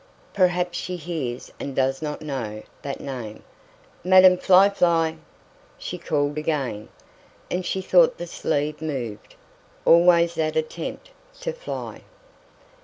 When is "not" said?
2.01-2.23